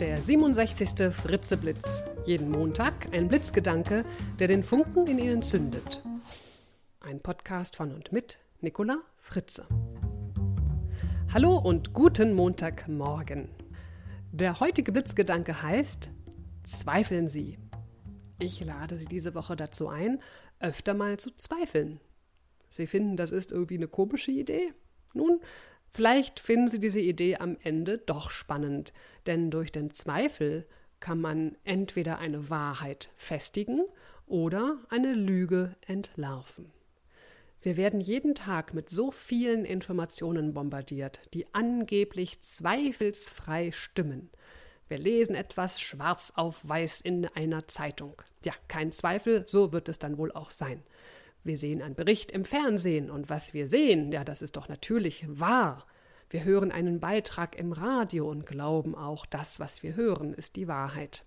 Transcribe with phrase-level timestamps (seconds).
[0.00, 1.12] Der 67.
[1.12, 2.04] Fritzeblitz.
[2.24, 4.04] Jeden Montag ein Blitzgedanke,
[4.38, 6.04] der den Funken in Ihnen zündet.
[7.00, 9.66] Ein Podcast von und mit Nicola Fritze.
[11.32, 13.48] Hallo und guten Montagmorgen.
[14.30, 16.10] Der heutige Blitzgedanke heißt
[16.62, 17.58] Zweifeln Sie.
[18.38, 20.22] Ich lade Sie diese Woche dazu ein,
[20.60, 21.98] öfter mal zu zweifeln.
[22.68, 24.72] Sie finden, das ist irgendwie eine komische Idee?
[25.12, 25.40] Nun,
[25.98, 28.92] vielleicht finden Sie diese Idee am Ende doch spannend,
[29.26, 30.64] denn durch den Zweifel
[31.00, 33.80] kann man entweder eine Wahrheit festigen
[34.28, 36.70] oder eine Lüge entlarven.
[37.62, 44.30] Wir werden jeden Tag mit so vielen Informationen bombardiert, die angeblich zweifelsfrei stimmen.
[44.86, 48.22] Wir lesen etwas schwarz auf weiß in einer Zeitung.
[48.44, 50.80] Ja, kein Zweifel, so wird es dann wohl auch sein.
[51.42, 55.24] Wir sehen einen Bericht im Fernsehen und was wir sehen, ja, das ist doch natürlich
[55.28, 55.86] wahr.
[56.30, 60.68] Wir hören einen Beitrag im Radio und glauben auch, das, was wir hören, ist die
[60.68, 61.24] Wahrheit.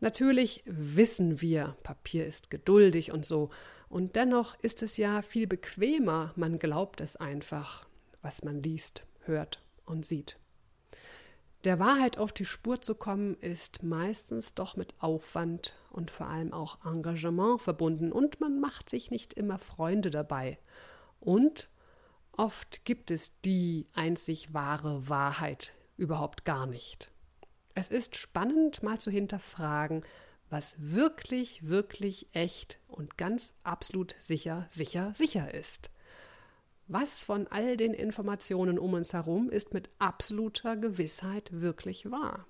[0.00, 3.50] Natürlich wissen wir, Papier ist geduldig und so,
[3.88, 7.88] und dennoch ist es ja viel bequemer, man glaubt es einfach,
[8.22, 10.38] was man liest, hört und sieht.
[11.64, 16.52] Der Wahrheit auf die Spur zu kommen, ist meistens doch mit Aufwand und vor allem
[16.52, 20.58] auch Engagement verbunden und man macht sich nicht immer Freunde dabei.
[21.18, 21.68] Und
[22.38, 27.10] oft gibt es die einzig wahre Wahrheit überhaupt gar nicht.
[27.74, 30.04] Es ist spannend, mal zu hinterfragen,
[30.50, 35.90] was wirklich, wirklich echt und ganz absolut sicher, sicher, sicher ist.
[36.86, 42.46] Was von all den Informationen um uns herum ist mit absoluter Gewissheit wirklich wahr?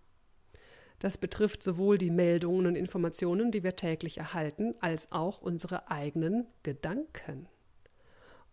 [1.00, 6.46] Das betrifft sowohl die Meldungen und Informationen, die wir täglich erhalten, als auch unsere eigenen
[6.62, 7.48] Gedanken.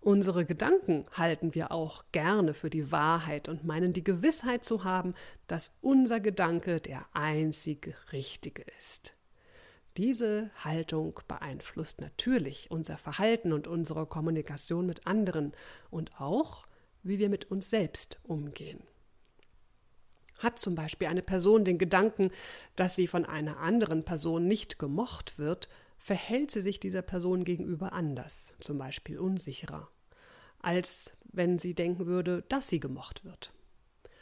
[0.06, 5.16] Unsere Gedanken halten wir auch gerne für die Wahrheit und meinen die Gewissheit zu haben,
[5.48, 9.18] dass unser Gedanke der einzig richtige ist.
[9.98, 15.54] Diese Haltung beeinflusst natürlich unser Verhalten und unsere Kommunikation mit anderen
[15.90, 16.68] und auch,
[17.02, 18.84] wie wir mit uns selbst umgehen.
[20.38, 22.30] Hat zum Beispiel eine Person den Gedanken,
[22.76, 27.94] dass sie von einer anderen Person nicht gemocht wird, verhält sie sich dieser Person gegenüber
[27.94, 29.90] anders, zum Beispiel unsicherer,
[30.66, 33.54] als wenn sie denken würde, dass sie gemocht wird.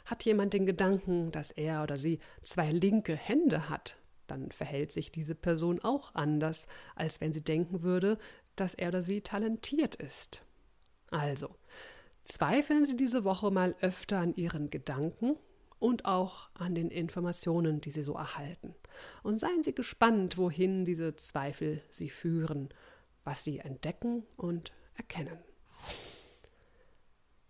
[0.04, 3.96] Hat jemand den Gedanken, dass er oder sie zwei linke Hände hat,
[4.26, 6.66] dann verhält sich diese Person auch anders,
[6.96, 8.18] als wenn sie denken würde,
[8.56, 10.44] dass er oder sie talentiert ist.
[11.10, 11.56] Also,
[12.24, 15.36] zweifeln Sie diese Woche mal öfter an Ihren Gedanken
[15.78, 18.74] und auch an den Informationen, die Sie so erhalten.
[19.22, 22.68] Und seien Sie gespannt, wohin diese Zweifel Sie führen,
[23.22, 25.38] was Sie entdecken und erkennen.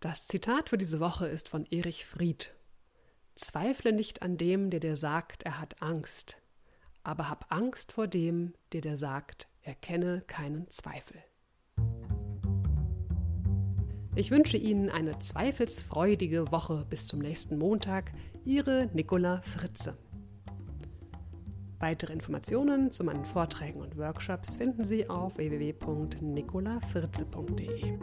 [0.05, 2.55] Das Zitat für diese Woche ist von Erich Fried.
[3.37, 6.43] Zweifle nicht an dem, der dir sagt, er hat Angst,
[7.03, 11.17] aber hab Angst vor dem, der dir sagt, erkenne keinen Zweifel.
[14.15, 18.13] Ich wünsche Ihnen eine zweifelsfreudige Woche bis zum nächsten Montag.
[18.45, 19.97] Ihre Nicola Fritze.
[21.79, 27.99] Weitere Informationen zu meinen Vorträgen und Workshops finden Sie auf www.nicolafritze.de.